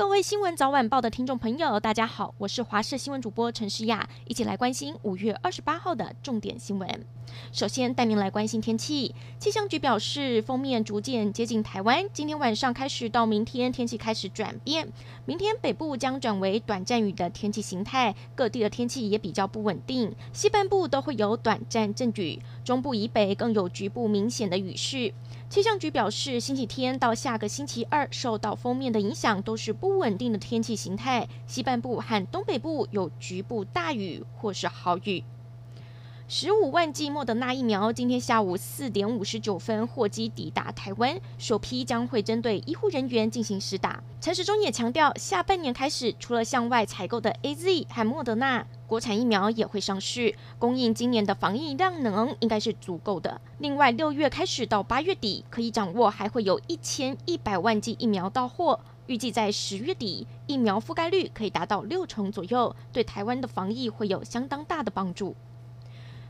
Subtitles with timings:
[0.00, 6.88] 各位新闻早晚报的听众朋友，大家好，我是华视新闻主播陈诗雅，一起来关心五月二十八号的重点新闻。
[7.52, 14.88] 首先带您来关心天气，气象局表示，锋面逐渐接近台湾，今天晚上开始到明天天气开始转变，
[15.26, 25.12] 明天北部将转为短暂雨的天气形态，各地的天气也比较不稳定，西半部都会有短暂阵雨，中部以北更有局部明显的雨势。
[25.50, 31.28] 气象局表示，星期天到下个星期二，受到锋面的影响，都是不不稳定的天气形态。
[31.48, 35.24] 西半部和东北部有局部大雨或是豪雨。
[36.28, 44.00] 十五万剂莫德纳疫苗今天下午四点五十九分货机抵达台湾，首批将会针对医护人员进行施打。
[44.20, 48.64] 陈时中也强调，下半年开始，除了向外采购的 AZ 和莫德纳。
[48.86, 53.40] 国产疫苗也会上市，供应今年的防疫量能应该是足够的。
[53.58, 58.78] 另外，六月开始到八月底，可以掌握还会有一千一百万剂疫苗到货，
[59.10, 65.34] 预计在十月底，疫苗覆盖率可以达到六成左右，对台湾的防疫会有相当大的帮助。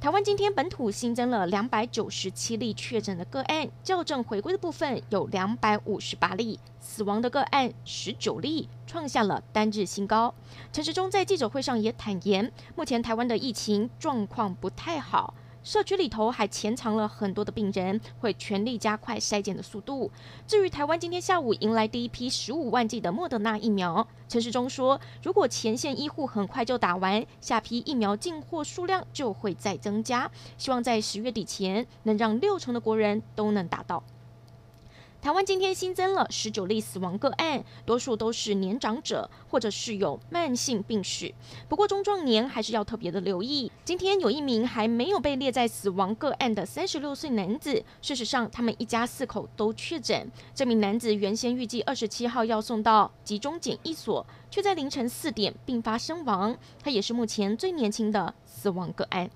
[0.00, 10.32] 台湾今天本土新增了两百九十七例确诊的个案，校正回归的部分有两百五十八例，死亡的个案十九例，创下了单日新高。
[10.72, 15.34] 陈时中在记者会上也坦言，目前台湾的疫情状况不太好。
[15.62, 20.10] 社区里头还潜藏了很多的病人，会全力加快筛检的速度。
[20.46, 30.30] 至于台湾今天下午迎来第一批十五万剂的莫德纳疫苗，陈世忠说，如果前线医护很快就打完，下批疫苗进货数量就会再增加。
[30.58, 34.02] 希望在十月底前能让六成的国人都能达到。
[35.22, 41.32] 台湾今天新增了十九例死亡个案，多数都是年长者或者是有慢性病史。
[41.68, 43.70] 不过中壮年还是要特别的留意。
[43.84, 50.28] 今天有一名还没有被列在死亡个案的三十六岁男子，事实上他们一家四口都确诊。
[50.52, 56.58] 这名男子原先预计二十七号要送到集中检疫所，却在凌晨四点病发身亡。
[56.82, 59.30] 他也是目前最年轻的死亡个案。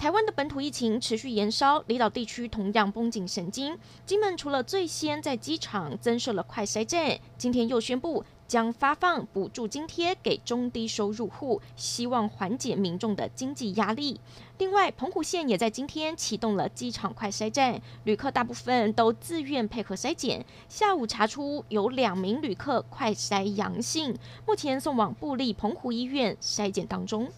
[0.00, 3.76] 台湾的本土疫情持续延烧，离岛地区同样绷紧神经。
[4.06, 14.18] 金门除了最先在机场增设了快筛站，今天又宣布将发放补助津贴给中低收入户，希望缓解民众的经济压力。
[14.56, 20.46] 另外，澎湖县也在今天启动了机场快筛站，旅客大部分都自愿配合筛检。
[20.70, 24.16] 下午查出有两名旅客快筛阳性，
[24.46, 27.28] 目前送往布利澎湖医院筛检当中。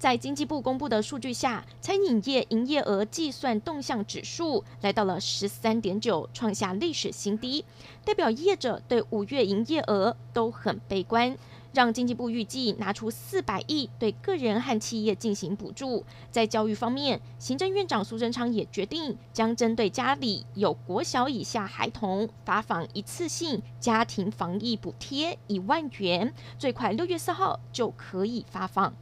[0.00, 7.62] 在经济部公布的数据下，餐饮业营业额计算动向指数来到了十三点九，创下历史新低，
[8.02, 11.36] 代表业者对五月营业额都很悲观，
[11.74, 16.02] 让经济部预计拿出四百亿对个人和企业进行补助。
[16.30, 28.94] 在教育方面，行政院长苏贞昌也决定将针对家里有国小以下孩童发放一次性家庭防疫补贴一万元，最快六月四号就可以发放。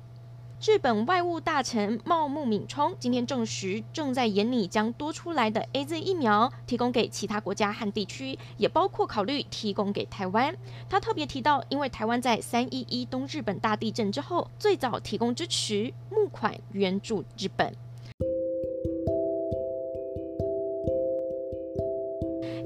[0.61, 10.53] 日本外务大臣茂木敏充今天证实，正在研拟将多出来的 AZ 疫苗提供给其他国家和地区，也包括考虑提供给台湾。
[10.89, 17.73] 他特别提到，因为台湾在三一一东日本大地震之后，最早提供支持募款援助日本。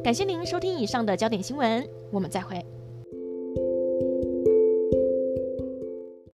[0.03, 2.65] 感谢您收听以上的焦点新闻，我们再会。